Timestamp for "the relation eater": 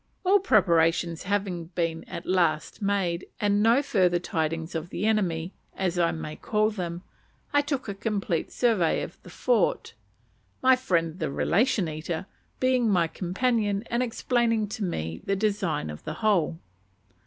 11.19-12.25